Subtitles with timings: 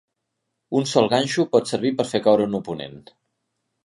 [0.77, 2.97] Un sol ganxo pot servir per fer caure un oponent.